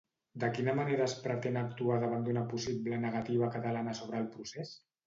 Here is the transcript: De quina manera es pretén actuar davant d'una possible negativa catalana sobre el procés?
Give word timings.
De 0.43 0.47
quina 0.53 0.73
manera 0.79 1.05
es 1.09 1.13
pretén 1.27 1.61
actuar 1.61 1.99
davant 2.05 2.27
d'una 2.29 2.45
possible 2.55 3.03
negativa 3.07 3.55
catalana 3.59 3.99
sobre 4.03 4.25
el 4.27 4.31
procés? 4.37 4.79